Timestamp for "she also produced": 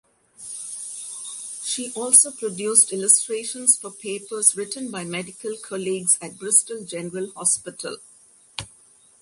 1.63-2.91